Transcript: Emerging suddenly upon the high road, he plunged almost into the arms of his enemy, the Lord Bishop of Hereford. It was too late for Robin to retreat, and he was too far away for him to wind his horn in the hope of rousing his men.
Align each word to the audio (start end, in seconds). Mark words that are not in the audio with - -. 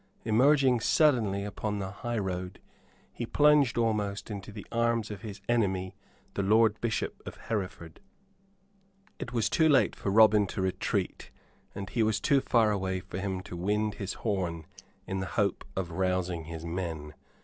Emerging 0.25 0.79
suddenly 0.79 1.43
upon 1.45 1.77
the 1.77 1.91
high 1.91 2.17
road, 2.17 2.59
he 3.13 3.23
plunged 3.23 3.77
almost 3.77 4.31
into 4.31 4.51
the 4.51 4.65
arms 4.71 5.11
of 5.11 5.21
his 5.21 5.41
enemy, 5.47 5.93
the 6.33 6.41
Lord 6.41 6.81
Bishop 6.81 7.21
of 7.23 7.35
Hereford. 7.37 7.99
It 9.19 9.31
was 9.31 9.47
too 9.47 9.69
late 9.69 9.95
for 9.95 10.09
Robin 10.09 10.47
to 10.47 10.61
retreat, 10.63 11.29
and 11.75 11.87
he 11.87 12.01
was 12.01 12.19
too 12.19 12.41
far 12.41 12.71
away 12.71 12.99
for 13.01 13.19
him 13.19 13.41
to 13.41 13.55
wind 13.55 13.93
his 13.93 14.13
horn 14.13 14.65
in 15.05 15.19
the 15.19 15.27
hope 15.37 15.63
of 15.75 15.91
rousing 15.91 16.45
his 16.45 16.65
men. 16.65 17.13